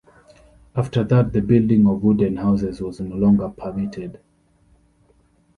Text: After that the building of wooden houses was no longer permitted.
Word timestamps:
After 0.75 1.03
that 1.03 1.31
the 1.31 1.41
building 1.43 1.85
of 1.85 2.01
wooden 2.01 2.37
houses 2.37 2.81
was 2.81 2.99
no 2.99 3.15
longer 3.15 3.49
permitted. 3.49 4.19